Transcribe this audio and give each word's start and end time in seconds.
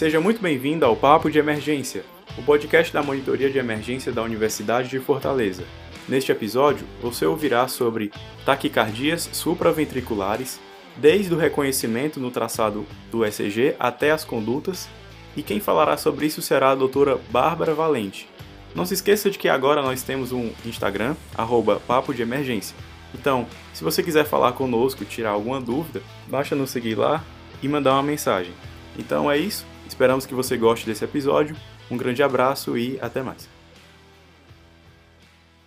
Seja 0.00 0.18
muito 0.18 0.40
bem-vindo 0.40 0.86
ao 0.86 0.96
Papo 0.96 1.30
de 1.30 1.38
Emergência, 1.38 2.06
o 2.38 2.42
podcast 2.42 2.90
da 2.90 3.02
Monitoria 3.02 3.50
de 3.50 3.58
Emergência 3.58 4.10
da 4.10 4.22
Universidade 4.22 4.88
de 4.88 4.98
Fortaleza. 4.98 5.62
Neste 6.08 6.32
episódio, 6.32 6.86
você 7.02 7.26
ouvirá 7.26 7.68
sobre 7.68 8.10
taquicardias 8.42 9.28
supraventriculares, 9.30 10.58
desde 10.96 11.34
o 11.34 11.36
reconhecimento 11.36 12.18
no 12.18 12.30
traçado 12.30 12.86
do 13.10 13.26
ECG 13.26 13.76
até 13.78 14.10
as 14.10 14.24
condutas, 14.24 14.88
e 15.36 15.42
quem 15.42 15.60
falará 15.60 15.98
sobre 15.98 16.24
isso 16.24 16.40
será 16.40 16.70
a 16.70 16.74
doutora 16.74 17.20
Bárbara 17.28 17.74
Valente. 17.74 18.26
Não 18.74 18.86
se 18.86 18.94
esqueça 18.94 19.30
de 19.30 19.38
que 19.38 19.50
agora 19.50 19.82
nós 19.82 20.02
temos 20.02 20.32
um 20.32 20.50
Instagram, 20.64 21.14
arroba 21.36 21.78
Papo 21.78 22.14
de 22.14 22.22
Emergência. 22.22 22.74
Então, 23.14 23.46
se 23.74 23.84
você 23.84 24.02
quiser 24.02 24.24
falar 24.24 24.52
conosco, 24.52 25.04
tirar 25.04 25.32
alguma 25.32 25.60
dúvida, 25.60 26.00
basta 26.26 26.56
nos 26.56 26.70
seguir 26.70 26.94
lá 26.94 27.22
e 27.62 27.68
mandar 27.68 27.92
uma 27.92 28.02
mensagem. 28.02 28.54
Então 28.98 29.30
é 29.30 29.38
isso, 29.38 29.66
esperamos 29.90 30.24
que 30.24 30.34
você 30.34 30.56
goste 30.56 30.86
desse 30.86 31.04
episódio. 31.04 31.56
Um 31.90 31.96
grande 31.96 32.22
abraço 32.22 32.78
e 32.78 32.98
até 33.00 33.22
mais. 33.22 33.48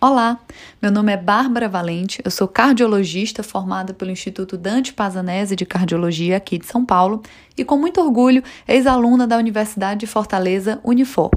Olá, 0.00 0.38
meu 0.82 0.90
nome 0.90 1.12
é 1.12 1.16
Bárbara 1.16 1.66
Valente, 1.66 2.20
eu 2.22 2.30
sou 2.30 2.46
cardiologista 2.46 3.42
formada 3.42 3.94
pelo 3.94 4.10
Instituto 4.10 4.58
Dante 4.58 4.92
Pazanese 4.92 5.56
de 5.56 5.64
Cardiologia 5.64 6.36
aqui 6.36 6.58
de 6.58 6.66
São 6.66 6.84
Paulo 6.84 7.22
e 7.56 7.64
com 7.64 7.78
muito 7.78 8.02
orgulho 8.02 8.42
ex-aluna 8.68 9.26
da 9.26 9.38
Universidade 9.38 10.00
de 10.00 10.06
Fortaleza 10.06 10.78
Unifor. 10.84 11.30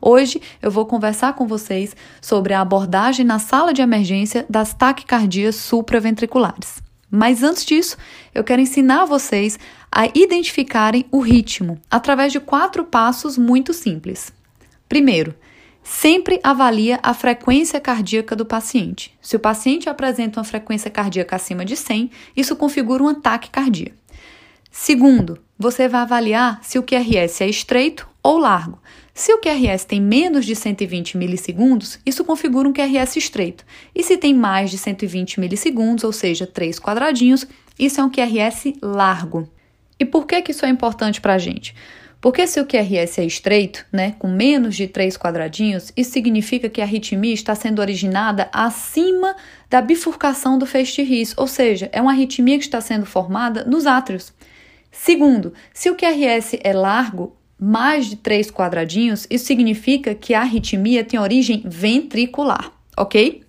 Hoje 0.00 0.42
eu 0.60 0.72
vou 0.72 0.86
conversar 0.86 1.34
com 1.34 1.46
vocês 1.46 1.94
sobre 2.20 2.52
a 2.52 2.60
abordagem 2.60 3.24
na 3.24 3.38
sala 3.38 3.72
de 3.72 3.80
emergência 3.80 4.44
das 4.48 4.74
taquicardias 4.74 5.54
supraventriculares. 5.54 6.82
Mas 7.10 7.42
antes 7.42 7.64
disso, 7.64 7.96
eu 8.34 8.44
quero 8.44 8.62
ensinar 8.62 9.04
vocês 9.04 9.58
a 9.90 10.06
identificarem 10.06 11.06
o 11.10 11.18
ritmo 11.20 11.80
através 11.90 12.32
de 12.32 12.38
quatro 12.38 12.84
passos 12.84 13.36
muito 13.36 13.72
simples. 13.74 14.32
Primeiro, 14.88 15.34
sempre 15.82 16.38
avalia 16.42 17.00
a 17.02 17.12
frequência 17.12 17.80
cardíaca 17.80 18.36
do 18.36 18.46
paciente. 18.46 19.16
Se 19.20 19.34
o 19.34 19.40
paciente 19.40 19.88
apresenta 19.88 20.38
uma 20.38 20.44
frequência 20.44 20.90
cardíaca 20.90 21.36
acima 21.36 21.64
de 21.64 21.76
100, 21.76 22.10
isso 22.36 22.54
configura 22.54 23.02
um 23.02 23.08
ataque 23.08 23.50
cardíaco. 23.50 23.96
Segundo, 24.70 25.38
você 25.58 25.88
vai 25.88 26.02
avaliar 26.02 26.60
se 26.62 26.78
o 26.78 26.82
QRS 26.82 27.42
é 27.42 27.48
estreito 27.48 28.09
ou 28.22 28.38
largo. 28.38 28.80
Se 29.14 29.32
o 29.32 29.38
QRS 29.38 29.84
tem 29.84 30.00
menos 30.00 30.46
de 30.46 30.54
120 30.54 31.16
milissegundos, 31.16 31.98
isso 32.06 32.24
configura 32.24 32.68
um 32.68 32.72
QRS 32.72 33.16
estreito. 33.16 33.64
E 33.94 34.02
se 34.02 34.16
tem 34.16 34.34
mais 34.34 34.70
de 34.70 34.78
120 34.78 35.40
milissegundos, 35.40 36.04
ou 36.04 36.12
seja, 36.12 36.46
três 36.46 36.78
quadradinhos, 36.78 37.46
isso 37.78 38.00
é 38.00 38.04
um 38.04 38.10
QRS 38.10 38.74
largo. 38.80 39.48
E 39.98 40.04
por 40.04 40.26
que, 40.26 40.40
que 40.40 40.52
isso 40.52 40.64
é 40.64 40.68
importante 40.68 41.20
para 41.20 41.34
a 41.34 41.38
gente? 41.38 41.74
Porque 42.20 42.46
se 42.46 42.60
o 42.60 42.66
QRS 42.66 43.18
é 43.18 43.24
estreito, 43.24 43.86
né, 43.90 44.14
com 44.18 44.28
menos 44.28 44.76
de 44.76 44.86
três 44.86 45.16
quadradinhos, 45.16 45.90
isso 45.96 46.12
significa 46.12 46.68
que 46.68 46.82
a 46.82 46.84
arritmia 46.84 47.32
está 47.32 47.54
sendo 47.54 47.80
originada 47.80 48.50
acima 48.52 49.34
da 49.70 49.80
bifurcação 49.80 50.58
do 50.58 50.66
feixe 50.66 51.02
ris, 51.02 51.32
ou 51.36 51.46
seja, 51.46 51.88
é 51.92 52.00
uma 52.00 52.10
arritmia 52.10 52.58
que 52.58 52.64
está 52.64 52.80
sendo 52.80 53.06
formada 53.06 53.64
nos 53.64 53.86
átrios. 53.86 54.34
Segundo, 54.92 55.54
se 55.72 55.88
o 55.88 55.94
QRS 55.94 56.58
é 56.62 56.74
largo, 56.74 57.36
mais 57.60 58.06
de 58.06 58.16
três 58.16 58.50
quadradinhos, 58.50 59.26
isso 59.28 59.44
significa 59.44 60.14
que 60.14 60.32
a 60.32 60.40
arritmia 60.40 61.04
tem 61.04 61.20
origem 61.20 61.62
ventricular, 61.64 62.72
ok? 62.96 63.42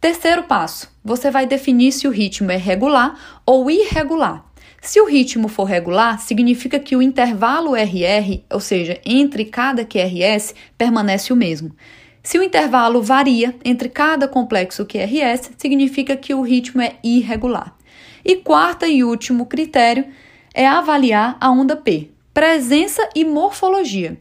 Terceiro 0.00 0.44
passo, 0.44 0.90
você 1.04 1.30
vai 1.30 1.46
definir 1.46 1.92
se 1.92 2.08
o 2.08 2.10
ritmo 2.10 2.50
é 2.50 2.56
regular 2.56 3.40
ou 3.44 3.70
irregular. 3.70 4.44
Se 4.80 5.00
o 5.00 5.06
ritmo 5.06 5.48
for 5.48 5.64
regular, 5.64 6.20
significa 6.20 6.78
que 6.78 6.94
o 6.96 7.02
intervalo 7.02 7.74
RR, 7.74 8.44
ou 8.50 8.60
seja, 8.60 9.00
entre 9.04 9.44
cada 9.44 9.84
QRS, 9.84 10.54
permanece 10.78 11.32
o 11.32 11.36
mesmo. 11.36 11.74
Se 12.22 12.38
o 12.38 12.42
intervalo 12.42 13.02
varia 13.02 13.54
entre 13.64 13.88
cada 13.88 14.28
complexo 14.28 14.86
QRS, 14.86 15.50
significa 15.58 16.16
que 16.16 16.34
o 16.34 16.42
ritmo 16.42 16.80
é 16.80 16.96
irregular. 17.02 17.76
E 18.24 18.36
quarta 18.36 18.86
e 18.86 19.04
último 19.04 19.46
critério 19.46 20.06
é 20.54 20.66
avaliar 20.66 21.36
a 21.40 21.50
onda 21.50 21.76
P, 21.76 22.10
presença 22.36 23.08
e 23.14 23.24
morfologia. 23.24 24.18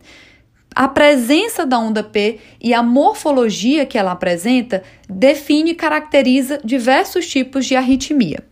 A 0.73 0.87
presença 0.87 1.65
da 1.65 1.77
onda 1.77 2.01
P 2.01 2.39
e 2.61 2.73
a 2.73 2.81
morfologia 2.81 3.85
que 3.85 3.97
ela 3.97 4.13
apresenta 4.13 4.83
define 5.09 5.71
e 5.71 5.75
caracteriza 5.75 6.61
diversos 6.63 7.27
tipos 7.27 7.65
de 7.65 7.75
arritmia. 7.75 8.47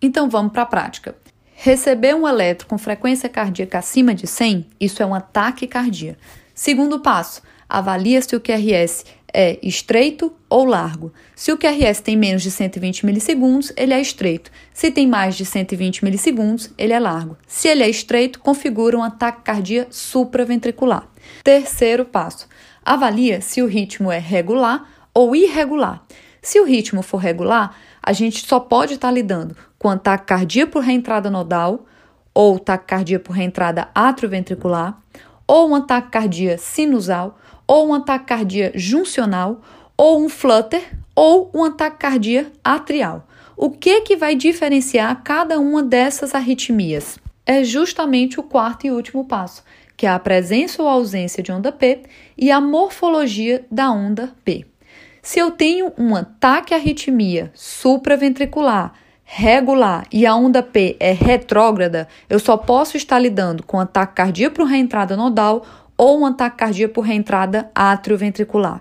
Então 0.00 0.30
vamos 0.30 0.52
para 0.52 0.62
a 0.62 0.66
prática. 0.66 1.14
Receber 1.54 2.14
um 2.14 2.26
eletro 2.26 2.66
com 2.66 2.78
frequência 2.78 3.28
cardíaca 3.28 3.78
acima 3.78 4.14
de 4.14 4.26
100, 4.26 4.70
isso 4.80 5.02
é 5.02 5.06
um 5.06 5.14
ataque 5.14 5.66
cardíaco. 5.66 6.18
Segundo 6.54 7.00
passo, 7.00 7.42
avalia 7.78 8.20
se 8.22 8.36
o 8.36 8.40
QRS 8.40 9.04
é 9.32 9.58
estreito 9.62 10.32
ou 10.48 10.64
largo. 10.64 11.12
Se 11.34 11.50
o 11.50 11.58
QRS 11.58 12.00
tem 12.00 12.16
menos 12.16 12.42
de 12.42 12.50
120 12.50 13.04
milissegundos, 13.04 13.72
ele 13.76 13.92
é 13.92 14.00
estreito. 14.00 14.50
Se 14.72 14.90
tem 14.90 15.06
mais 15.06 15.34
de 15.34 15.44
120 15.44 16.04
milissegundos, 16.04 16.70
ele 16.78 16.92
é 16.92 17.00
largo. 17.00 17.36
Se 17.48 17.66
ele 17.66 17.82
é 17.82 17.88
estreito, 17.88 18.38
configura 18.38 18.96
um 18.96 19.02
ataque 19.02 19.42
cardíaco 19.42 19.92
supraventricular. 19.92 21.08
Terceiro 21.42 22.04
passo: 22.04 22.48
avalia 22.84 23.40
se 23.40 23.60
o 23.60 23.66
ritmo 23.66 24.12
é 24.12 24.18
regular 24.18 24.88
ou 25.12 25.34
irregular. 25.34 26.04
Se 26.40 26.60
o 26.60 26.64
ritmo 26.64 27.02
for 27.02 27.16
regular, 27.16 27.76
a 28.00 28.12
gente 28.12 28.46
só 28.46 28.60
pode 28.60 28.94
estar 28.94 29.10
lidando 29.10 29.56
com 29.78 29.88
ataque 29.88 30.26
cardíaco 30.26 30.72
por 30.72 30.82
reentrada 30.82 31.28
nodal, 31.28 31.86
ou 32.34 32.58
taquicardia 32.58 33.20
por 33.20 33.32
reentrada 33.32 33.88
atrioventricular, 33.94 34.98
ou 35.46 35.70
um 35.70 35.74
ataque 35.74 36.10
cardíaco 36.10 36.62
sinusal, 36.62 37.38
ou 37.66 37.88
um 37.88 37.94
ataque 37.94 38.26
cardíaco 38.26 38.78
juncional, 38.78 39.60
ou 39.96 40.24
um 40.24 40.28
flutter, 40.28 40.82
ou 41.14 41.50
um 41.54 41.64
ataque 41.64 41.98
cardíaco 41.98 42.50
atrial. 42.62 43.26
O 43.56 43.70
que 43.70 44.00
que 44.00 44.16
vai 44.16 44.34
diferenciar 44.34 45.22
cada 45.22 45.60
uma 45.60 45.82
dessas 45.82 46.34
arritmias? 46.34 47.18
É 47.46 47.62
justamente 47.62 48.40
o 48.40 48.42
quarto 48.42 48.86
e 48.86 48.90
último 48.90 49.24
passo, 49.24 49.62
que 49.96 50.06
é 50.06 50.10
a 50.10 50.18
presença 50.18 50.82
ou 50.82 50.88
ausência 50.88 51.42
de 51.42 51.52
onda 51.52 51.70
P 51.70 52.02
e 52.36 52.50
a 52.50 52.60
morfologia 52.60 53.64
da 53.70 53.90
onda 53.90 54.32
P. 54.44 54.66
Se 55.22 55.38
eu 55.38 55.50
tenho 55.50 55.92
um 55.96 56.16
ataque 56.16 56.74
arritmia 56.74 57.52
supraventricular 57.54 58.92
regular 59.24 60.06
e 60.12 60.26
a 60.26 60.34
onda 60.34 60.62
P 60.62 60.96
é 61.00 61.12
retrógrada, 61.12 62.06
eu 62.28 62.38
só 62.38 62.56
posso 62.56 62.96
estar 62.96 63.18
lidando 63.18 63.62
com 63.62 63.80
ataque 63.80 64.14
cardíaco 64.14 64.56
por 64.56 64.66
reentrada 64.66 65.16
nodal 65.16 65.64
ou 65.96 66.20
um 66.20 66.26
ataque 66.26 66.58
cardíaco 66.58 66.94
por 66.94 67.02
reentrada 67.02 67.70
atrioventricular. 67.74 68.80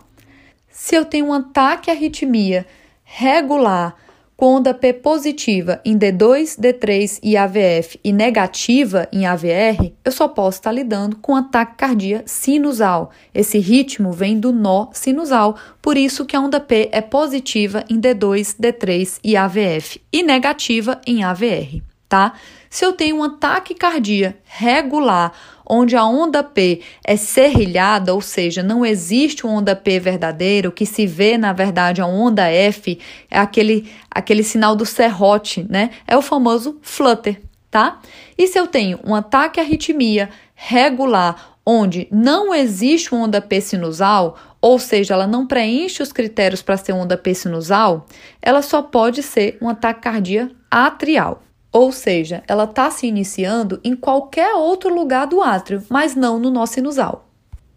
Se 0.70 0.96
eu 0.96 1.06
tenho 1.06 1.28
um 1.28 1.34
ataque 1.34 1.90
arritmia 1.90 2.66
regular 3.04 3.96
onda 4.38 4.74
P 4.74 4.94
positiva 4.94 5.80
em 5.86 5.98
D2, 5.98 6.60
D3 6.60 7.20
e 7.24 7.38
AVF 7.38 8.00
e 8.04 8.12
negativa 8.12 9.08
em 9.12 9.26
AVR, 9.26 9.94
eu 10.04 10.12
só 10.12 10.28
posso 10.28 10.60
estar 10.60 10.72
lidando 10.72 11.16
com 11.18 11.36
ataque 11.36 11.76
cardíaco 11.78 12.24
sinusal. 12.26 13.12
Esse 13.34 13.58
ritmo 13.60 14.12
vem 14.12 14.40
do 14.40 14.52
nó 14.52 14.90
sinusal, 14.92 15.56
por 15.82 15.98
isso 15.98 16.26
que 16.26 16.36
a 16.36 16.42
onda 16.42 16.60
P 16.60 16.90
é 16.92 17.02
positiva 17.02 17.84
em 17.90 18.00
D2, 18.00 18.56
D3 18.60 19.20
e 19.24 19.38
AVF 19.38 20.02
e 20.12 20.24
negativa 20.24 21.00
em 21.06 21.24
AVR, 21.24 21.82
tá? 22.14 22.34
Se 22.70 22.86
eu 22.86 22.94
tenho 22.94 23.16
um 23.16 23.24
ataque 23.24 23.74
cardíaco 23.74 24.38
regular 24.44 25.34
onde 25.66 25.96
a 25.96 26.06
onda 26.06 26.44
P 26.44 26.82
é 27.04 27.16
serrilhada, 27.16 28.14
ou 28.14 28.22
seja, 28.22 28.62
não 28.62 28.86
existe 28.86 29.48
uma 29.48 29.56
onda 29.56 29.76
P 29.76 30.00
verdadeira, 30.00 30.70
o 30.70 30.72
que 30.72 30.86
se 30.86 31.08
vê 31.08 31.40
na 31.40 31.54
verdade 31.54 32.04
a 32.04 32.06
onda 32.06 32.44
F 32.52 33.00
é 33.32 33.40
aquele, 33.40 33.92
aquele 34.12 34.44
sinal 34.44 34.76
do 34.76 34.86
serrote, 34.86 35.66
né? 35.68 35.90
É 36.08 36.16
o 36.16 36.22
famoso 36.22 36.78
flutter, 36.84 37.42
tá? 37.72 38.00
E 38.38 38.46
se 38.46 38.60
eu 38.60 38.68
tenho 38.68 39.00
um 39.04 39.16
ataque 39.16 39.60
arritmia 39.60 40.30
regular 40.54 41.58
onde 41.66 42.08
não 42.12 42.54
existe 42.54 43.12
uma 43.12 43.24
onda 43.24 43.42
P 43.42 43.60
sinusal, 43.60 44.38
ou 44.62 44.78
seja, 44.78 45.16
ela 45.16 45.26
não 45.26 45.48
preenche 45.48 46.04
os 46.04 46.14
critérios 46.14 46.62
para 46.62 46.78
ser 46.78 46.92
onda 46.92 47.18
P 47.18 47.34
sinusal, 47.34 48.06
ela 48.40 48.62
só 48.62 48.84
pode 48.84 49.24
ser 49.24 49.58
um 49.60 49.68
ataque 49.68 50.02
cardíaco 50.02 50.54
atrial. 50.70 51.42
Ou 51.74 51.92
seja, 51.92 52.44
ela 52.48 52.66
está 52.66 52.92
se 52.92 53.08
iniciando 53.08 53.82
em 53.84 53.96
qualquer 53.96 54.54
outro 54.54 54.94
lugar 54.94 55.26
do 55.26 55.42
átrio, 55.42 55.84
mas 55.90 56.16
não 56.16 56.38
no 56.38 56.52
nó 56.52 56.68
sinusal. 56.68 57.28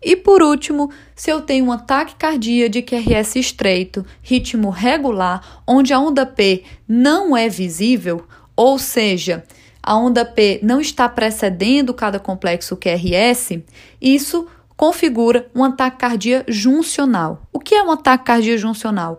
E 0.02 0.14
por 0.14 0.42
último, 0.42 0.90
se 1.16 1.30
eu 1.30 1.40
tenho 1.40 1.64
um 1.64 1.72
ataque 1.72 2.14
cardíaco 2.14 2.70
de 2.70 2.82
QRS 2.82 3.36
estreito, 3.36 4.04
ritmo 4.20 4.68
regular, 4.68 5.62
onde 5.66 5.94
a 5.94 5.98
onda 5.98 6.26
P 6.26 6.62
não 6.86 7.34
é 7.34 7.48
visível, 7.48 8.26
ou 8.54 8.78
seja, 8.78 9.42
a 9.82 9.96
onda 9.96 10.26
P 10.26 10.60
não 10.62 10.78
está 10.78 11.08
precedendo 11.08 11.94
cada 11.94 12.18
complexo 12.18 12.76
QRS, 12.76 13.62
isso 13.98 14.46
configura 14.76 15.50
um 15.54 15.64
ataque 15.64 15.96
cardíaco 15.96 16.52
juncional. 16.52 17.40
O 17.50 17.58
que 17.58 17.74
é 17.74 17.82
um 17.82 17.90
ataque 17.90 18.24
cardíaco 18.24 18.58
juncional? 18.58 19.18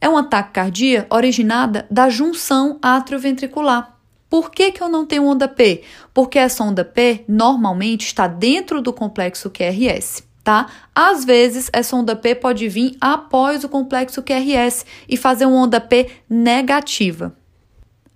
É 0.00 0.08
um 0.08 0.16
ataque 0.16 0.52
cardíaco 0.52 1.14
originada 1.14 1.86
da 1.90 2.08
junção 2.08 2.78
atrioventricular 2.80 3.95
Por 4.28 4.50
que, 4.50 4.72
que 4.72 4.82
eu 4.82 4.88
não 4.88 5.06
tenho 5.06 5.24
onda 5.24 5.46
P? 5.46 5.82
Porque 6.12 6.38
essa 6.38 6.64
onda 6.64 6.84
P 6.84 7.24
normalmente 7.28 8.06
está 8.06 8.26
dentro 8.26 8.80
do 8.82 8.92
complexo 8.92 9.50
QRS. 9.50 10.24
Tá? 10.42 10.66
Às 10.94 11.24
vezes, 11.24 11.68
essa 11.72 11.96
onda 11.96 12.14
P 12.14 12.34
pode 12.34 12.68
vir 12.68 12.96
após 13.00 13.64
o 13.64 13.68
complexo 13.68 14.22
QRS 14.22 14.86
e 15.08 15.16
fazer 15.16 15.44
uma 15.46 15.56
onda 15.56 15.80
P 15.80 16.08
negativa. 16.30 17.36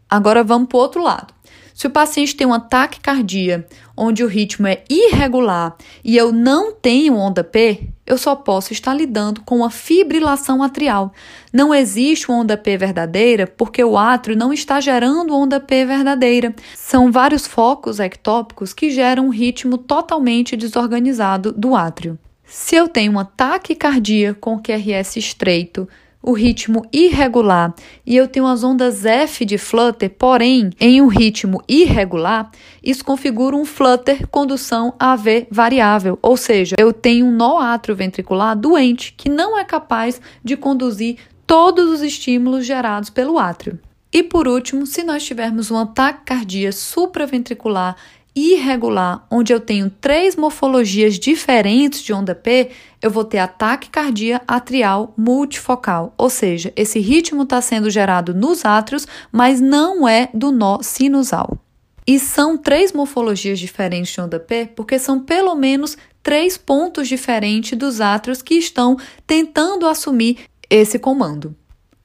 Agora 0.09 0.45
vamos 0.45 0.69
para 0.69 0.77
o 0.77 0.81
outro 0.81 1.03
lado. 1.03 1.35
Se 1.81 1.87
o 1.87 1.91
paciente 1.91 2.37
tem 2.37 2.47
um 2.47 2.53
ataque 2.53 3.01
cardíaco 3.01 3.65
onde 3.97 4.23
o 4.23 4.27
ritmo 4.27 4.67
é 4.67 4.85
irregular 4.87 5.75
e 6.05 6.15
eu 6.15 6.31
não 6.31 6.75
tenho 6.75 7.17
onda 7.17 7.43
P, 7.43 7.89
eu 8.05 8.19
só 8.19 8.37
posso 8.37 8.75
estar 8.75 8.93
lidando 8.93 9.41
com 9.47 9.57
uma 9.57 9.71
fibrilação 9.71 10.63
atrial. 10.63 11.11
Não 11.51 11.75
existe 11.75 12.31
uma 12.31 12.41
onda 12.41 12.55
P 12.55 12.77
verdadeira 12.77 13.47
porque 13.47 13.83
o 13.83 13.97
átrio 13.97 14.37
não 14.37 14.53
está 14.53 14.79
gerando 14.79 15.35
onda 15.35 15.59
P 15.59 15.87
verdadeira. 15.87 16.55
São 16.75 17.11
vários 17.11 17.47
focos 17.47 17.99
ectópicos 17.99 18.75
que 18.75 18.91
geram 18.91 19.29
um 19.29 19.31
ritmo 19.31 19.79
totalmente 19.79 20.59
desorganizado 20.59 21.51
do 21.51 21.75
átrio. 21.75 22.19
Se 22.45 22.77
eu 22.77 22.89
tenho 22.89 23.13
um 23.13 23.19
ataque 23.19 23.75
cardíaco 23.75 24.41
com 24.41 24.61
QRS 24.61 25.17
estreito, 25.17 25.89
o 26.23 26.33
ritmo 26.33 26.85
irregular 26.93 27.75
e 28.05 28.17
eu 28.17 28.29
tenho 28.29 28.47
as 28.47 28.63
ondas 28.63 29.05
F 29.05 29.45
de 29.45 29.57
flutter, 29.57 30.11
porém 30.11 30.71
em 30.79 31.01
um 31.01 31.07
ritmo 31.07 31.63
irregular, 31.69 32.51
isso 32.83 33.05
configura 33.05 33.57
um 33.57 33.65
flutter 33.65 34.27
condução 34.29 34.95
AV 34.99 35.47
variável, 35.51 36.19
ou 36.21 36.37
seja, 36.37 36.77
eu 36.79 36.93
tenho 36.93 37.27
um 37.27 37.33
nó 37.33 37.59
atrioventricular 37.59 38.57
doente 38.57 39.15
que 39.17 39.29
não 39.29 39.59
é 39.59 39.65
capaz 39.65 40.21
de 40.45 40.57
conduzir 40.57 41.19
todos 41.47 41.91
os 41.91 42.03
estímulos 42.03 42.65
gerados 42.65 43.11
pelo 43.11 43.39
átrio. 43.39 43.79
E 44.13 44.25
por 44.25 44.49
último, 44.49 44.87
se 44.87 45.05
nós 45.05 45.25
tivermos 45.25 45.71
um 45.71 45.77
ataque 45.77 46.25
cardíaco 46.25 46.77
supraventricular 46.77 47.97
irregular, 48.35 49.27
onde 49.31 49.53
eu 49.53 49.61
tenho 49.61 49.91
três 50.01 50.37
morfologias 50.37 51.19
diferentes 51.19 52.03
de 52.03 52.13
onda 52.13 52.35
P, 52.35 52.71
eu 53.03 53.11
vou 53.11 53.25
ter 53.25 53.39
ataque 53.39 53.91
cardíaco 53.91 54.45
atrial 54.47 55.13
multifocal, 55.17 56.15
ou 56.17 56.31
seja, 56.31 56.73
esse 56.77 56.99
ritmo 56.99 57.43
está 57.43 57.61
sendo 57.61 57.91
gerado 57.91 58.35
nos 58.35 58.65
átrios, 58.65 59.07
mas 59.33 59.61
não 59.61 60.09
é 60.09 60.29
do 60.33 60.51
nó 60.53 60.81
sinusal. 60.83 61.59
E 62.07 62.19
são 62.19 62.57
três 62.57 62.93
morfologias 62.93 63.59
diferentes 63.59 64.13
de 64.13 64.21
onda 64.21 64.41
P, 64.41 64.71
porque 64.75 64.99
são 64.99 65.21
pelo 65.21 65.55
menos 65.55 65.97
três 66.23 66.57
pontos 66.57 67.09
diferentes 67.09 67.79
dos 67.79 68.01
átrios 68.01 68.43
que 68.43 68.55
estão 68.55 68.97
tentando 69.27 69.87
assumir 69.87 70.39
esse 70.69 70.99
comando. 70.99 71.55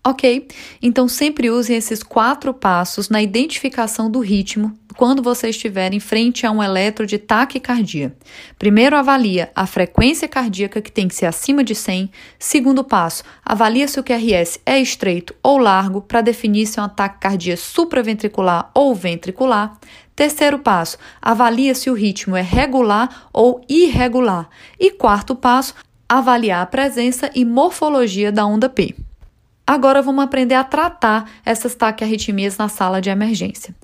Ok? 0.05 0.47
Então 0.81 1.07
sempre 1.07 1.49
usem 1.49 1.75
esses 1.75 2.03
quatro 2.03 2.53
passos 2.53 3.09
na 3.09 3.21
identificação 3.21 4.09
do 4.09 4.19
ritmo 4.19 4.77
quando 4.95 5.21
você 5.21 5.49
estiver 5.49 5.93
em 5.93 5.99
frente 5.99 6.45
a 6.45 6.51
um 6.51 6.61
eletro 6.61 7.05
de 7.05 7.17
taquicardia. 7.17 8.15
Primeiro, 8.57 8.95
avalia 8.95 9.51
a 9.55 9.65
frequência 9.65 10.27
cardíaca, 10.27 10.81
que 10.81 10.91
tem 10.91 11.07
que 11.07 11.15
ser 11.15 11.25
acima 11.25 11.63
de 11.63 11.75
100. 11.75 12.09
Segundo 12.39 12.83
passo, 12.83 13.23
avalia 13.43 13.87
se 13.87 13.99
o 13.99 14.03
QRS 14.03 14.59
é 14.65 14.79
estreito 14.79 15.35
ou 15.43 15.57
largo, 15.57 16.01
para 16.01 16.21
definir 16.21 16.65
se 16.65 16.79
é 16.79 16.81
um 16.81 16.85
ataque 16.85 17.19
cardíaco 17.19 17.61
supraventricular 17.61 18.71
ou 18.73 18.95
ventricular. 18.95 19.77
Terceiro 20.15 20.59
passo, 20.59 20.97
avalia 21.21 21.75
se 21.75 21.89
o 21.89 21.93
ritmo 21.93 22.35
é 22.35 22.41
regular 22.41 23.27
ou 23.33 23.61
irregular. 23.67 24.49
E 24.79 24.91
quarto 24.91 25.35
passo, 25.35 25.75
avaliar 26.07 26.61
a 26.61 26.65
presença 26.65 27.29
e 27.35 27.43
morfologia 27.43 28.31
da 28.31 28.45
onda 28.45 28.69
P. 28.69 28.95
Agora 29.67 30.01
vamos 30.01 30.23
aprender 30.23 30.53
a 30.53 30.63
tratar 30.63 31.29
essas 31.43 31.73
taquiarritmias 31.73 32.55
na 32.57 32.69
sala 32.69 33.01
de 33.01 33.09
emergência. 33.09 33.75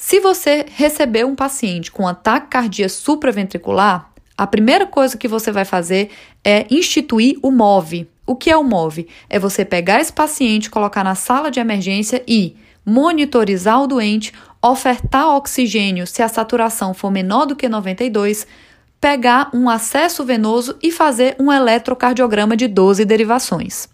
Se 0.00 0.20
você 0.20 0.64
receber 0.76 1.26
um 1.26 1.34
paciente 1.34 1.90
com 1.90 2.06
ataque 2.06 2.46
cardíaco 2.50 2.92
supraventricular, 2.92 4.08
a 4.36 4.46
primeira 4.46 4.86
coisa 4.86 5.18
que 5.18 5.26
você 5.26 5.50
vai 5.50 5.64
fazer 5.64 6.10
é 6.44 6.64
instituir 6.70 7.36
o 7.42 7.50
MOVE. 7.50 8.08
O 8.24 8.36
que 8.36 8.48
é 8.48 8.56
o 8.56 8.62
MOVE? 8.62 9.08
É 9.28 9.40
você 9.40 9.64
pegar 9.64 10.00
esse 10.00 10.12
paciente, 10.12 10.70
colocar 10.70 11.02
na 11.02 11.16
sala 11.16 11.50
de 11.50 11.58
emergência 11.58 12.22
e 12.28 12.56
monitorizar 12.86 13.82
o 13.82 13.88
doente, 13.88 14.32
ofertar 14.62 15.34
oxigênio 15.34 16.06
se 16.06 16.22
a 16.22 16.28
saturação 16.28 16.94
for 16.94 17.10
menor 17.10 17.44
do 17.44 17.56
que 17.56 17.68
92, 17.68 18.46
pegar 19.00 19.50
um 19.52 19.68
acesso 19.68 20.24
venoso 20.24 20.78
e 20.80 20.92
fazer 20.92 21.34
um 21.40 21.52
eletrocardiograma 21.52 22.56
de 22.56 22.68
12 22.68 23.04
derivações. 23.04 23.88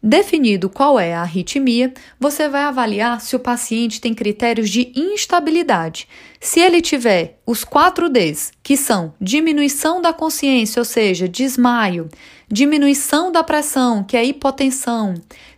Definido 0.00 0.70
qual 0.70 0.98
é 0.98 1.12
a 1.12 1.22
arritmia, 1.22 1.92
você 2.20 2.48
vai 2.48 2.62
avaliar 2.62 3.20
se 3.20 3.34
o 3.34 3.40
paciente 3.40 4.00
tem 4.00 4.14
critérios 4.14 4.70
de 4.70 4.92
instabilidade. 4.94 6.06
Se 6.40 6.60
ele 6.60 6.80
tiver 6.80 7.40
os 7.44 7.64
quatro 7.64 8.08
Ds, 8.08 8.52
que 8.62 8.76
são 8.76 9.12
diminuição 9.20 10.00
da 10.00 10.12
consciência, 10.12 10.78
ou 10.80 10.84
seja, 10.84 11.28
desmaio, 11.28 12.08
diminuição 12.48 13.32
da 13.32 13.42
pressão, 13.42 14.04
que 14.04 14.16
é 14.16 14.24
hipotensão, 14.24 15.14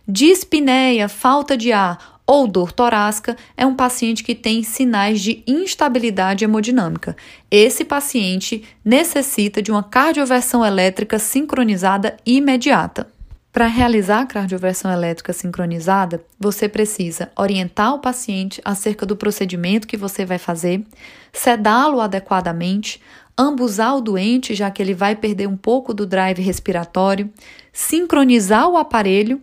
dispneia, 0.07 1.07
falta 1.07 1.55
de 1.55 1.71
ar 1.71 2.19
ou 2.25 2.47
dor 2.47 2.71
torácica, 2.71 3.37
é 3.55 3.65
um 3.65 3.75
paciente 3.75 4.23
que 4.23 4.33
tem 4.33 4.63
sinais 4.63 5.21
de 5.21 5.43
instabilidade 5.45 6.45
hemodinâmica. 6.45 7.15
Esse 7.51 7.85
paciente 7.85 8.63
necessita 8.83 9.61
de 9.61 9.69
uma 9.69 9.83
cardioversão 9.83 10.65
elétrica 10.65 11.19
sincronizada 11.19 12.17
imediata. 12.25 13.07
Para 13.51 13.67
realizar 13.67 14.21
a 14.21 14.25
cardioversão 14.25 14.89
elétrica 14.89 15.33
sincronizada, 15.33 16.23
você 16.39 16.69
precisa 16.69 17.29
orientar 17.37 17.93
o 17.93 17.99
paciente 17.99 18.61
acerca 18.63 19.05
do 19.05 19.17
procedimento 19.17 19.87
que 19.87 19.97
você 19.97 20.25
vai 20.25 20.37
fazer, 20.37 20.85
sedá-lo 21.33 21.99
adequadamente, 21.99 23.01
ambusar 23.37 23.97
o 23.97 24.01
doente, 24.01 24.55
já 24.55 24.71
que 24.71 24.81
ele 24.81 24.93
vai 24.93 25.17
perder 25.17 25.47
um 25.47 25.57
pouco 25.57 25.93
do 25.93 26.05
drive 26.05 26.41
respiratório, 26.41 27.29
sincronizar 27.73 28.69
o 28.69 28.77
aparelho, 28.77 29.41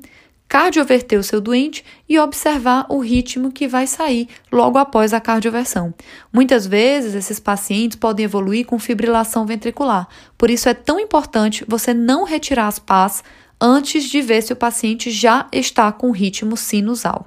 cardioverter 0.49 1.19
o 1.19 1.22
seu 1.22 1.38
doente 1.38 1.84
e 2.08 2.19
observar 2.19 2.87
o 2.88 3.00
ritmo 3.00 3.52
que 3.52 3.69
vai 3.69 3.87
sair 3.87 4.26
logo 4.50 4.78
após 4.78 5.12
a 5.12 5.20
cardioversão. 5.20 5.93
Muitas 6.32 6.66
vezes 6.66 7.14
esses 7.14 7.38
pacientes 7.38 7.99
podem 7.99 8.25
evoluir 8.25 8.64
com 8.64 8.78
fibrilação 8.78 9.44
ventricular, 9.44 10.08
por 10.38 10.49
isso 10.49 10.66
é 10.66 10.72
tão 10.72 10.99
importante 10.99 11.62
você 11.69 11.93
não 11.93 12.24
retirar 12.24 12.69
as 12.69 12.79
pás 12.79 13.22
antes 13.60 14.05
de 14.05 14.20
ver 14.20 14.43
se 14.43 14.53
o 14.53 14.56
paciente 14.56 15.10
já 15.10 15.46
está 15.53 15.91
com 15.93 16.10
ritmo 16.10 16.56
sinusal. 16.56 17.27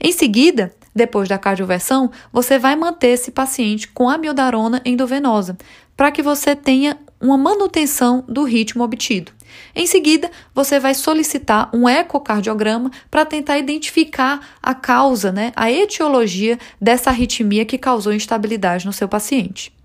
Em 0.00 0.12
seguida, 0.12 0.74
depois 0.94 1.28
da 1.28 1.38
cardioversão, 1.38 2.10
você 2.32 2.58
vai 2.58 2.76
manter 2.76 3.08
esse 3.08 3.30
paciente 3.30 3.88
com 3.88 4.08
amiodarona 4.08 4.80
endovenosa, 4.84 5.56
para 5.96 6.10
que 6.10 6.22
você 6.22 6.54
tenha 6.54 6.98
uma 7.20 7.36
manutenção 7.36 8.24
do 8.28 8.44
ritmo 8.44 8.84
obtido. 8.84 9.32
Em 9.74 9.86
seguida, 9.86 10.30
você 10.54 10.78
vai 10.78 10.94
solicitar 10.94 11.70
um 11.74 11.88
ecocardiograma 11.88 12.90
para 13.10 13.24
tentar 13.24 13.58
identificar 13.58 14.40
a 14.62 14.74
causa, 14.74 15.32
né, 15.32 15.52
a 15.56 15.70
etiologia 15.70 16.58
dessa 16.80 17.10
arritmia 17.10 17.64
que 17.64 17.78
causou 17.78 18.12
instabilidade 18.12 18.86
no 18.86 18.92
seu 18.92 19.08
paciente. 19.08 19.75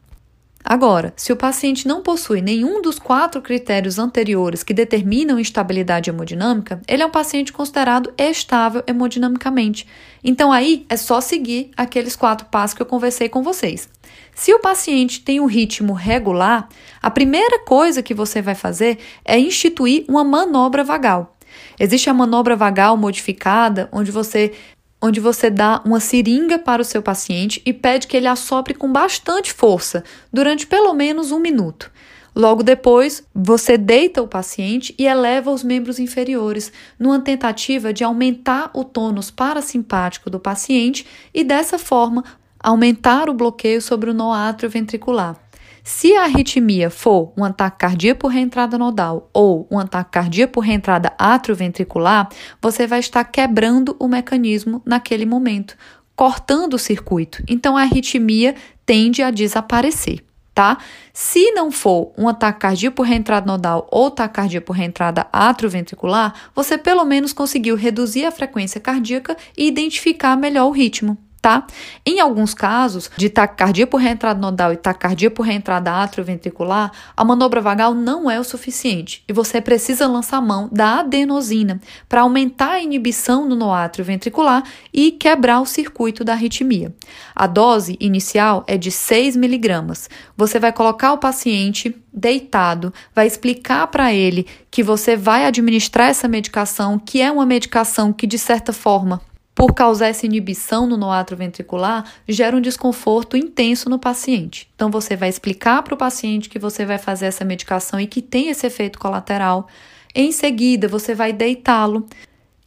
Agora, 0.64 1.14
se 1.16 1.34
o 1.34 1.36
paciente 1.36 1.88
não 1.88 2.02
possui 2.02 2.42
nenhum 2.42 2.82
dos 2.82 3.00
quatro 3.00 3.42
critérios 3.42 3.98
anteriores 3.98 4.64
que 4.64 4.74
determinam 4.74 5.40
instabilidade 5.40 6.10
hemodinâmica, 6.10 6.82
ele 6.88 7.02
é 7.02 7.06
um 7.06 7.12
paciente 7.12 7.52
considerado 7.52 8.14
estável 8.18 8.84
hemodinamicamente. 8.86 9.88
Então, 10.24 10.52
aí 10.52 10.86
é 10.88 10.96
só 10.96 11.20
seguir 11.20 11.72
aqueles 11.76 12.16
quatro 12.16 12.46
passos 12.48 12.76
que 12.76 12.82
eu 12.82 12.86
conversei 12.86 13.28
com 13.28 13.42
vocês. 13.42 13.90
Se 14.36 14.54
o 14.54 14.60
paciente 14.60 15.22
tem 15.22 15.40
um 15.40 15.46
ritmo 15.46 15.94
regular, 15.94 16.70
a 17.02 17.10
primeira 17.10 17.60
coisa 17.60 18.04
que 18.04 18.14
você 18.14 18.42
vai 18.42 18.56
fazer 18.56 19.00
é 19.26 19.40
instituir 19.40 20.06
uma 20.08 20.24
manobra 20.24 20.84
vagal. 20.84 21.36
Existe 21.80 22.10
a 22.10 22.14
manobra 22.14 22.56
vagal 22.56 22.96
modificada, 22.96 23.90
onde 23.92 24.12
você 24.12 24.54
onde 25.02 25.20
você 25.20 25.50
dá 25.50 25.82
uma 25.84 26.00
seringa 26.00 26.60
para 26.60 26.82
o 26.82 26.86
seu 26.86 27.02
paciente 27.02 27.62
e 27.66 27.74
pede 27.74 28.08
que 28.08 28.16
ele 28.16 28.28
assopre 28.28 28.74
com 28.74 28.92
bastante 28.92 29.52
força 29.52 30.04
durante 30.32 30.68
pelo 30.68 30.94
menos 30.94 31.32
um 31.32 31.40
minuto. 31.40 31.92
Logo 32.34 32.64
depois, 32.64 33.24
você 33.36 33.78
deita 33.78 34.22
o 34.22 34.28
paciente 34.28 34.96
e 34.98 35.06
eleva 35.06 35.52
os 35.52 35.64
membros 35.64 36.00
inferiores, 36.00 36.72
numa 36.98 37.20
tentativa 37.20 37.92
de 37.92 38.06
aumentar 38.06 38.72
o 38.74 38.86
tônus 38.86 39.30
parasimpático 39.30 40.30
do 40.30 40.40
paciente 40.40 41.06
e, 41.34 41.44
dessa 41.44 41.78
forma, 41.78 42.24
aumentar 42.58 43.30
o 43.30 43.34
bloqueio 43.34 43.82
sobre 43.82 44.12
o 44.12 44.14
nó 44.14 44.32
ventricular. 44.70 45.36
Se 45.84 46.16
a 46.16 46.24
arritmia 46.24 46.92
for 46.92 47.34
um 47.36 47.44
ataque 47.44 47.80
cardíaco 47.80 48.22
por 48.22 48.28
reentrada 48.28 48.78
nodal 48.78 49.30
ou 49.34 49.68
um 49.72 49.80
ataque 49.80 50.12
cardíaco 50.12 50.54
por 50.54 50.62
reentrada 50.62 51.14
atrioventricular, 51.18 52.30
você 52.62 52.86
vai 52.86 53.00
estar 53.00 53.24
quebrando 53.24 53.96
o 54.00 54.08
mecanismo 54.08 54.82
naquele 54.86 55.26
momento, 55.26 55.76
cortando 56.16 56.76
o 56.76 56.80
circuito. 56.80 57.44
Então 57.48 57.76
a 57.76 57.82
arritmia 57.82 58.56
tende 58.86 59.24
a 59.24 59.32
desaparecer. 59.32 60.24
Tá? 60.54 60.78
Se 61.14 61.52
não 61.54 61.72
for 61.72 62.12
um 62.18 62.28
ataque 62.28 62.60
cardíaco 62.60 62.98
por 62.98 63.04
reentrada 63.04 63.48
nodal 63.48 63.88
ou 63.90 64.08
ataque 64.08 64.36
cardíaco 64.36 64.68
por 64.68 64.74
reentrada 64.74 65.26
atrioventricular, 65.32 66.34
você 66.54 66.78
pelo 66.78 67.06
menos 67.06 67.34
conseguiu 67.34 67.76
reduzir 67.76 68.26
a 68.26 68.32
frequência 68.32 68.80
cardíaca 68.80 69.36
e 69.58 69.66
identificar 69.66 70.36
melhor 70.36 70.68
o 70.68 70.72
ritmo 70.72 71.18
tá? 71.42 71.66
Em 72.06 72.20
alguns 72.20 72.54
casos, 72.54 73.10
de 73.18 73.28
taquicardia 73.30 73.88
por 73.88 73.98
reentrada 73.98 74.40
nodal 74.40 74.72
e 74.72 74.78
taquicardia 74.78 75.32
por 75.32 75.44
reentrada 75.44 75.92
atrioventricular, 76.04 76.92
a 77.18 77.24
manobra 77.24 77.60
vagal 77.60 77.96
não 77.96 78.30
é 78.30 78.40
o 78.40 78.44
suficiente 78.44 79.24
e 79.28 79.34
você 79.34 79.60
precisa 79.60 80.08
lançar 80.08 80.42
mão 80.42 80.70
da 80.72 81.00
adenosina 81.00 81.82
para 82.08 82.22
aumentar 82.22 82.74
a 82.74 82.82
inibição 82.82 83.48
no 83.48 83.56
noátrio 83.56 84.06
ventricular 84.06 84.64
e 84.94 85.12
quebrar 85.12 85.62
o 85.62 85.66
circuito 85.66 86.24
da 86.24 86.34
arritmia. 86.34 86.94
A 87.36 87.48
dose 87.48 87.98
inicial 88.00 88.64
é 88.68 88.78
de 88.78 88.92
6 88.92 89.36
miligramas. 89.36 90.10
Você 90.38 90.60
vai 90.60 90.72
colocar 90.72 91.14
o 91.14 91.18
paciente 91.18 91.96
deitado, 92.14 92.94
vai 93.16 93.26
explicar 93.26 93.88
para 93.88 94.14
ele 94.14 94.46
que 94.70 94.84
você 94.84 95.16
vai 95.16 95.46
administrar 95.46 96.10
essa 96.10 96.28
medicação, 96.28 97.00
que 97.00 97.22
é 97.22 97.32
uma 97.32 97.46
medicação 97.46 98.14
que 98.14 98.28
de 98.28 98.38
certa 98.38 98.74
forma 98.74 99.22
por 99.62 99.76
causar 99.76 100.08
essa 100.08 100.26
inibição 100.26 100.88
no 100.88 100.98
noátrio 100.98 101.38
ventricular, 101.38 102.04
gera 102.28 102.58
um 102.58 102.60
desconforto 102.60 103.38
intenso 103.38 103.92
no 103.92 104.00
paciente. 104.00 104.68
Então, 104.74 104.90
você 104.90 105.16
vai 105.16 105.30
explicar 105.30 105.84
para 105.84 105.94
o 105.94 105.98
paciente 105.98 106.50
que 106.50 106.58
você 106.58 106.84
vai 106.84 106.98
fazer 106.98 107.28
essa 107.28 107.46
medicação 107.46 108.00
e 108.00 108.08
que 108.08 108.24
tem 108.24 108.50
esse 108.50 108.66
efeito 108.66 108.98
colateral. 108.98 109.68
Em 110.16 110.32
seguida, 110.32 110.88
você 110.88 111.14
vai 111.14 111.32
deitá-lo 111.32 112.08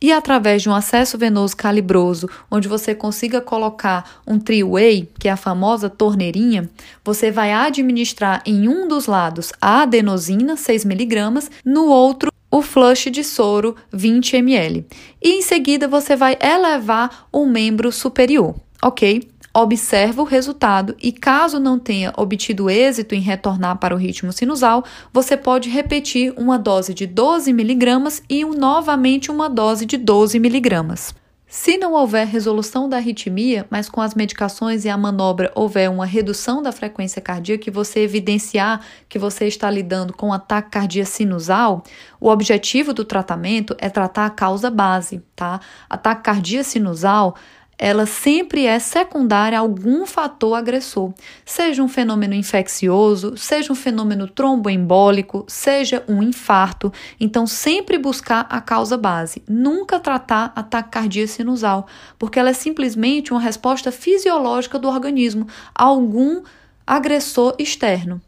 e 0.00 0.12
através 0.12 0.62
de 0.62 0.68
um 0.68 0.74
acesso 0.74 1.18
venoso 1.18 1.56
calibroso, 1.56 2.30
onde 2.48 2.68
você 2.68 2.94
consiga 2.94 3.40
colocar 3.40 4.20
um 4.24 4.38
three-way, 4.38 5.10
que 5.18 5.26
é 5.26 5.32
a 5.32 5.36
famosa 5.36 5.90
torneirinha, 5.90 6.70
você 7.04 7.28
vai 7.28 7.52
administrar 7.52 8.40
em 8.46 8.68
um 8.68 8.86
dos 8.86 9.06
lados 9.06 9.52
a 9.60 9.82
adenosina, 9.82 10.56
6 10.56 10.84
miligramas, 10.84 11.50
no 11.64 11.86
outro 11.86 12.33
o 12.54 12.62
flush 12.62 13.10
de 13.10 13.24
soro 13.24 13.74
20 13.92 14.36
ml. 14.36 14.86
E 15.20 15.30
em 15.32 15.42
seguida 15.42 15.88
você 15.88 16.14
vai 16.14 16.38
elevar 16.40 17.26
o 17.32 17.44
membro 17.46 17.90
superior, 17.90 18.54
ok? 18.80 19.28
Observa 19.52 20.22
o 20.22 20.24
resultado 20.24 20.94
e, 21.02 21.10
caso 21.10 21.58
não 21.58 21.80
tenha 21.80 22.12
obtido 22.16 22.70
êxito 22.70 23.12
em 23.12 23.20
retornar 23.20 23.78
para 23.78 23.92
o 23.92 23.98
ritmo 23.98 24.32
sinusal, 24.32 24.84
você 25.12 25.36
pode 25.36 25.68
repetir 25.68 26.32
uma 26.36 26.56
dose 26.56 26.94
de 26.94 27.08
12 27.08 27.52
miligramas 27.52 28.22
e 28.30 28.44
um, 28.44 28.54
novamente 28.54 29.32
uma 29.32 29.50
dose 29.50 29.84
de 29.84 29.96
12 29.96 30.38
miligramas. 30.38 31.12
Se 31.56 31.78
não 31.78 31.92
houver 31.92 32.26
resolução 32.26 32.88
da 32.88 32.96
arritmia, 32.96 33.64
mas 33.70 33.88
com 33.88 34.00
as 34.00 34.12
medicações 34.12 34.84
e 34.84 34.88
a 34.88 34.98
manobra 34.98 35.52
houver 35.54 35.88
uma 35.88 36.04
redução 36.04 36.60
da 36.60 36.72
frequência 36.72 37.22
cardíaca 37.22 37.70
e 37.70 37.72
você 37.72 38.00
evidenciar 38.00 38.80
que 39.08 39.20
você 39.20 39.46
está 39.46 39.70
lidando 39.70 40.12
com 40.12 40.32
ataque 40.32 40.70
cardíaco 40.70 41.08
sinusal, 41.12 41.84
o 42.20 42.28
objetivo 42.28 42.92
do 42.92 43.04
tratamento 43.04 43.72
é 43.78 43.88
tratar 43.88 44.26
a 44.26 44.30
causa 44.30 44.68
base, 44.68 45.22
tá? 45.36 45.60
Ataque 45.88 46.24
cardíaco 46.24 46.68
sinusal 46.68 47.36
ela 47.78 48.06
sempre 48.06 48.66
é 48.66 48.78
secundária 48.78 49.58
a 49.58 49.60
algum 49.60 50.06
fator 50.06 50.54
agressor, 50.54 51.12
seja 51.44 51.82
um 51.82 51.88
fenômeno 51.88 52.34
infeccioso, 52.34 53.36
seja 53.36 53.72
um 53.72 53.76
fenômeno 53.76 54.28
tromboembólico, 54.28 55.44
seja 55.48 56.04
um 56.08 56.22
infarto. 56.22 56.92
Então, 57.18 57.46
sempre 57.46 57.98
buscar 57.98 58.46
a 58.50 58.60
causa 58.60 58.96
base, 58.96 59.42
nunca 59.48 59.98
tratar 59.98 60.52
a 60.54 60.62
taquicardia 60.62 61.26
sinusal, 61.26 61.86
porque 62.18 62.38
ela 62.38 62.50
é 62.50 62.54
simplesmente 62.54 63.32
uma 63.32 63.40
resposta 63.40 63.90
fisiológica 63.90 64.78
do 64.78 64.88
organismo 64.88 65.46
a 65.74 65.84
algum 65.84 66.42
agressor 66.86 67.54
externo. 67.58 68.20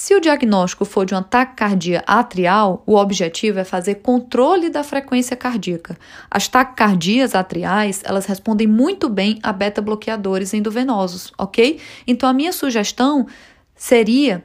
Se 0.00 0.14
o 0.14 0.20
diagnóstico 0.20 0.84
for 0.84 1.04
de 1.04 1.12
um 1.12 1.18
ataque 1.18 1.56
cardíaco 1.56 2.04
atrial, 2.06 2.84
o 2.86 2.94
objetivo 2.94 3.58
é 3.58 3.64
fazer 3.64 3.96
controle 3.96 4.70
da 4.70 4.84
frequência 4.84 5.36
cardíaca. 5.36 5.98
As 6.30 6.46
taquicardias 6.46 7.34
atriais, 7.34 8.00
elas 8.04 8.24
respondem 8.24 8.68
muito 8.68 9.08
bem 9.08 9.40
a 9.42 9.52
beta-bloqueadores 9.52 10.54
endovenosos, 10.54 11.32
ok? 11.36 11.80
Então, 12.06 12.28
a 12.28 12.32
minha 12.32 12.52
sugestão 12.52 13.26
seria 13.74 14.44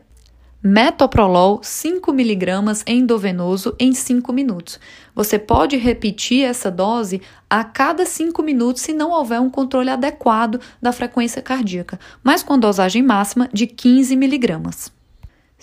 metoprolol 0.63 1.59
5mg 1.59 2.81
endovenoso 2.87 3.75
em 3.79 3.93
5 3.93 4.33
minutos. 4.33 4.79
Você 5.13 5.37
pode 5.37 5.77
repetir 5.77 6.45
essa 6.45 6.71
dose 6.71 7.21
a 7.47 7.63
cada 7.63 8.07
5 8.07 8.41
minutos 8.41 8.81
se 8.81 8.91
não 8.91 9.11
houver 9.11 9.39
um 9.39 9.51
controle 9.51 9.91
adequado 9.91 10.59
da 10.81 10.91
frequência 10.91 11.43
cardíaca, 11.43 11.99
mas 12.23 12.41
com 12.41 12.57
dosagem 12.57 13.03
máxima 13.03 13.47
de 13.53 13.67
15 13.67 14.15
miligramas. 14.15 15.02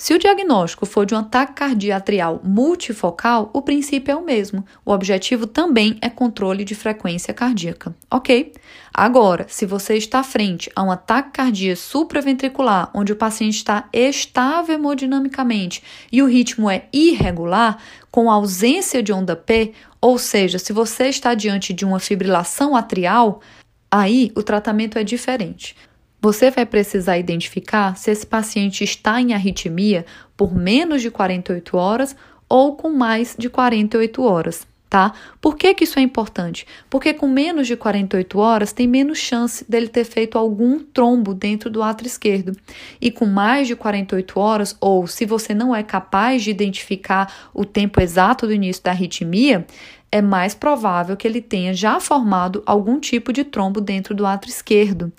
Se 0.00 0.14
o 0.14 0.18
diagnóstico 0.18 0.86
for 0.86 1.04
de 1.04 1.14
um 1.14 1.18
ataque 1.18 1.92
atrial 1.92 2.40
multifocal, 2.42 3.50
o 3.52 3.60
princípio 3.60 4.12
é 4.12 4.16
o 4.16 4.24
mesmo. 4.24 4.64
O 4.82 4.92
objetivo 4.92 5.46
também 5.46 5.98
é 6.00 6.08
controle 6.08 6.64
de 6.64 6.74
frequência 6.74 7.34
cardíaca, 7.34 7.94
ok? 8.10 8.54
Agora, 8.94 9.44
se 9.46 9.66
você 9.66 9.98
está 9.98 10.22
frente 10.22 10.72
a 10.74 10.82
um 10.82 10.90
ataque 10.90 11.32
cardíaco 11.32 11.78
supraventricular, 11.78 12.90
onde 12.94 13.12
o 13.12 13.16
paciente 13.16 13.56
está 13.56 13.90
estável 13.92 14.76
hemodinamicamente 14.76 15.82
e 16.10 16.22
o 16.22 16.26
ritmo 16.26 16.70
é 16.70 16.86
irregular, 16.90 17.76
com 18.10 18.30
ausência 18.30 19.02
de 19.02 19.12
onda 19.12 19.36
P, 19.36 19.74
ou 20.00 20.16
seja, 20.16 20.58
se 20.58 20.72
você 20.72 21.08
está 21.08 21.34
diante 21.34 21.74
de 21.74 21.84
uma 21.84 22.00
fibrilação 22.00 22.74
atrial, 22.74 23.42
aí 23.90 24.32
o 24.34 24.42
tratamento 24.42 24.98
é 24.98 25.04
diferente. 25.04 25.76
Você 26.22 26.50
vai 26.50 26.66
precisar 26.66 27.16
identificar 27.16 27.96
se 27.96 28.10
esse 28.10 28.26
paciente 28.26 28.84
está 28.84 29.22
em 29.22 29.32
arritmia 29.32 30.04
por 30.36 30.54
menos 30.54 31.00
de 31.00 31.10
48 31.10 31.78
horas 31.78 32.14
ou 32.46 32.76
com 32.76 32.90
mais 32.90 33.34
de 33.38 33.48
48 33.48 34.22
horas, 34.22 34.66
tá? 34.90 35.14
Por 35.40 35.56
que, 35.56 35.72
que 35.72 35.84
isso 35.84 35.98
é 35.98 36.02
importante? 36.02 36.66
Porque 36.90 37.14
com 37.14 37.26
menos 37.26 37.66
de 37.66 37.74
48 37.74 38.38
horas 38.38 38.70
tem 38.70 38.86
menos 38.86 39.16
chance 39.16 39.64
dele 39.66 39.88
ter 39.88 40.04
feito 40.04 40.36
algum 40.36 40.80
trombo 40.80 41.32
dentro 41.32 41.70
do 41.70 41.82
átrio 41.82 42.08
esquerdo. 42.08 42.54
E 43.00 43.10
com 43.10 43.24
mais 43.24 43.66
de 43.66 43.74
48 43.74 44.38
horas, 44.38 44.76
ou 44.78 45.06
se 45.06 45.24
você 45.24 45.54
não 45.54 45.74
é 45.74 45.82
capaz 45.82 46.42
de 46.42 46.50
identificar 46.50 47.50
o 47.54 47.64
tempo 47.64 47.98
exato 47.98 48.46
do 48.46 48.52
início 48.52 48.82
da 48.82 48.90
arritmia, 48.90 49.66
é 50.12 50.20
mais 50.20 50.54
provável 50.54 51.16
que 51.16 51.26
ele 51.26 51.40
tenha 51.40 51.72
já 51.72 51.98
formado 51.98 52.62
algum 52.66 53.00
tipo 53.00 53.32
de 53.32 53.42
trombo 53.42 53.80
dentro 53.80 54.14
do 54.14 54.26
átrio 54.26 54.50
esquerdo. 54.50 55.10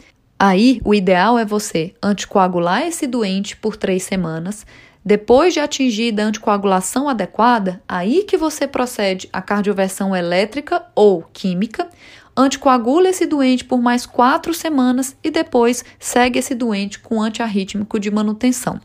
Aí, 0.44 0.82
o 0.84 0.92
ideal 0.96 1.38
é 1.38 1.46
você 1.46 1.94
anticoagular 2.02 2.82
esse 2.82 3.06
doente 3.06 3.56
por 3.56 3.78
três 3.78 4.02
semanas. 4.02 4.66
Depois 5.06 5.54
de 5.54 5.60
atingida 5.60 6.24
a 6.24 6.26
anticoagulação 6.26 7.08
adequada, 7.08 7.80
aí 7.88 8.24
que 8.24 8.38
você 8.38 8.66
procede 8.68 9.30
à 9.32 9.40
cardioversão 9.40 10.16
elétrica 10.16 10.84
ou 10.96 11.22
química, 11.32 11.88
anticoagula 12.36 13.10
esse 13.10 13.28
doente 13.28 13.64
por 13.64 13.80
mais 13.80 14.08
quatro 14.08 14.52
semanas 14.52 15.16
e 15.24 15.30
depois 15.30 15.86
segue 16.00 16.40
esse 16.40 16.56
doente 16.56 16.98
com 16.98 17.22
antiarrítmico 17.22 18.00
de 18.00 18.10
manutenção. 18.10 18.82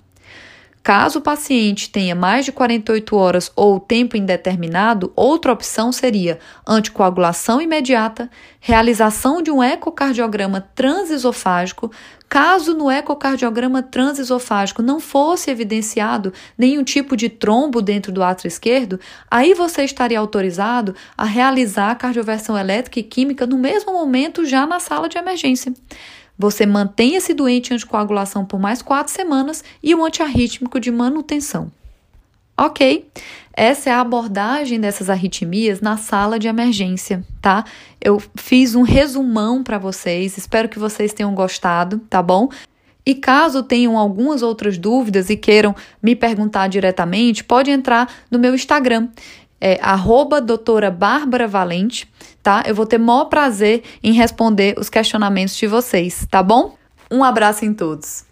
Caso 0.87 1.19
o 1.19 1.21
paciente 1.21 1.91
tenha 1.91 2.15
mais 2.15 2.45
de 2.45 2.53
48 2.53 3.17
horas 3.17 3.51
ou 3.57 3.81
tempo 3.81 4.17
indeterminado, 4.17 5.13
outra 5.17 5.53
opção 5.53 5.91
seria 5.91 6.39
anticoagulação 6.65 7.61
imediata, 7.61 8.31
realização 8.61 9.43
de 9.43 9.51
um 9.51 9.61
ecocardiograma 9.61 10.61
transesofágico. 10.77 11.91
Caso 12.29 12.73
no 12.73 12.89
ecocardiograma 12.89 13.83
transesofágico 13.83 14.81
não 14.81 15.01
fosse 15.01 15.51
evidenciado 15.51 16.33
nenhum 16.57 16.85
tipo 16.85 17.17
de 17.17 17.29
trombo 17.29 17.83
dentro 17.83 18.13
do 18.13 18.23
átrio 18.23 18.47
esquerdo, 18.47 19.01
aí 19.29 19.55
você 19.55 19.83
estaria 19.83 20.21
autorizado 20.21 20.95
a 21.19 21.25
realizar 21.25 21.91
a 21.91 21.97
cardioversão 21.97 22.57
elétrica 22.57 23.01
e 23.01 23.03
química 23.03 23.45
no 23.45 23.59
mesmo 23.59 23.93
momento 23.93 24.45
já 24.45 24.65
na 24.65 24.79
sala 24.79 25.09
de 25.09 25.19
emergência. 25.19 25.75
Você 26.39 26.67
mantém 26.67 27.15
esse 27.15 27.33
doente 27.33 27.73
anticoagulação 27.73 28.45
por 28.45 28.61
mais 28.61 28.83
quatro 28.83 29.13
semanas 29.13 29.65
e 29.83 29.95
o 29.95 30.05
antiarrítmico 30.05 30.79
de 30.79 30.91
manutenção. 30.91 31.71
Ok, 32.59 33.07
essa 33.53 33.91
é 33.91 33.93
a 33.93 34.01
abordagem 34.01 34.81
dessas 34.81 35.11
arritmias 35.11 35.83
na 35.83 35.99
sala 35.99 36.39
de 36.39 36.49
emergência, 36.49 37.23
tá? 37.41 37.65
Eu 38.01 38.23
fiz 38.35 38.75
um 38.75 38.83
resumão 38.83 39.63
para 39.63 39.77
vocês, 39.77 40.39
espero 40.39 40.69
que 40.69 40.79
vocês 40.79 41.13
tenham 41.13 41.35
gostado, 41.35 41.99
tá 42.09 42.23
bom? 42.23 42.49
E 43.05 43.15
caso 43.15 43.63
tenham 43.63 43.97
algumas 43.97 44.43
outras 44.43 44.79
dúvidas 44.79 45.31
e 45.31 45.37
queiram 45.37 45.77
me 46.03 46.17
perguntar 46.17 46.69
diretamente, 46.69 47.45
pode 47.45 47.71
entrar 47.71 48.13
no 48.31 48.39
meu 48.39 48.55
Instagram 48.55 49.09
é 49.61 49.79
arroba 49.83 50.41
doutora 50.41 50.91
Bárbara 50.91 51.49
Valente, 51.49 52.11
tá? 52.43 52.63
Eu 52.67 52.75
vou 52.75 52.87
ter 52.87 52.99
maior 52.99 53.27
prazer 53.27 53.83
em 54.03 54.13
responder 54.13 54.75
os 54.79 54.89
questionamentos 54.89 55.57
de 55.57 55.67
vocês, 55.67 56.27
tá 56.31 56.43
bom? 56.43 56.77
Um 57.11 57.23
abraço 57.23 57.65
em 57.65 57.73
todos. 57.73 58.25